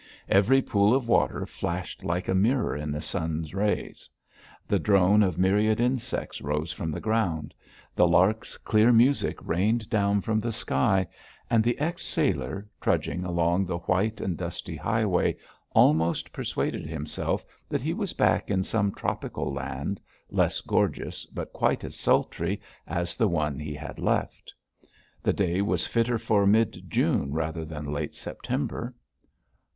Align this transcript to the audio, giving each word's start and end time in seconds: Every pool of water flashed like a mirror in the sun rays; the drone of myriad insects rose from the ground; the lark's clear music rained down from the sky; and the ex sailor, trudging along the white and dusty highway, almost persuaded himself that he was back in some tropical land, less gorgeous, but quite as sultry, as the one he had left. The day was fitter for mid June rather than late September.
Every 0.29 0.63
pool 0.63 0.95
of 0.95 1.07
water 1.07 1.45
flashed 1.45 2.03
like 2.03 2.27
a 2.27 2.33
mirror 2.33 2.75
in 2.75 2.89
the 2.91 3.03
sun 3.03 3.45
rays; 3.53 4.09
the 4.67 4.79
drone 4.79 5.21
of 5.21 5.37
myriad 5.37 5.79
insects 5.79 6.41
rose 6.41 6.71
from 6.71 6.89
the 6.89 6.99
ground; 6.99 7.53
the 7.95 8.07
lark's 8.07 8.57
clear 8.57 8.91
music 8.91 9.37
rained 9.45 9.91
down 9.91 10.21
from 10.21 10.39
the 10.39 10.51
sky; 10.51 11.05
and 11.51 11.63
the 11.63 11.77
ex 11.77 12.03
sailor, 12.03 12.67
trudging 12.81 13.23
along 13.23 13.65
the 13.65 13.77
white 13.77 14.19
and 14.19 14.37
dusty 14.39 14.75
highway, 14.75 15.37
almost 15.69 16.33
persuaded 16.33 16.87
himself 16.87 17.45
that 17.69 17.83
he 17.83 17.93
was 17.93 18.13
back 18.13 18.49
in 18.49 18.63
some 18.63 18.91
tropical 18.93 19.53
land, 19.53 20.01
less 20.31 20.61
gorgeous, 20.61 21.27
but 21.27 21.53
quite 21.53 21.83
as 21.83 21.95
sultry, 21.95 22.59
as 22.87 23.15
the 23.15 23.27
one 23.27 23.59
he 23.59 23.75
had 23.75 23.99
left. 23.99 24.51
The 25.21 25.33
day 25.33 25.61
was 25.61 25.85
fitter 25.85 26.17
for 26.17 26.47
mid 26.47 26.89
June 26.89 27.31
rather 27.33 27.63
than 27.63 27.93
late 27.93 28.15
September. 28.15 28.95